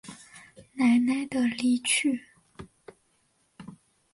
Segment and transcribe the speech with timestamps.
[0.73, 2.23] 奶奶的离去